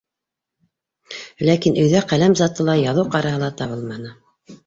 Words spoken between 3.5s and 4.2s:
табылманы.